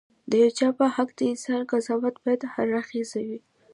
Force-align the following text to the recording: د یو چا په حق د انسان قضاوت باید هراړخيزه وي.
د 0.29 0.31
یو 0.41 0.49
چا 0.57 0.67
په 0.77 0.85
حق 0.95 1.09
د 1.17 1.21
انسان 1.31 1.61
قضاوت 1.71 2.15
باید 2.23 2.49
هراړخيزه 2.53 3.19
وي. 3.27 3.39